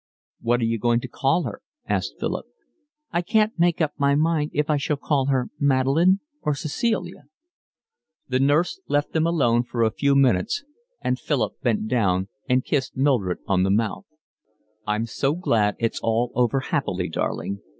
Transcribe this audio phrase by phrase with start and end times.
[0.41, 2.47] "What are you going to call her?" asked Philip.
[3.11, 7.25] "I can't make up my mind if I shall call her Madeleine or Cecilia."
[8.27, 10.63] The nurse left them alone for a few minutes,
[11.03, 14.07] and Philip bent down and kissed Mildred on the mouth.
[14.87, 17.59] "I'm so glad it's all over happily, darling."